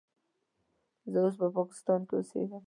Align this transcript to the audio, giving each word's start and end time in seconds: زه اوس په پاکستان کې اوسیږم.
زه 1.11 1.17
اوس 1.23 1.35
په 1.41 1.47
پاکستان 1.57 1.99
کې 2.07 2.13
اوسیږم. 2.17 2.59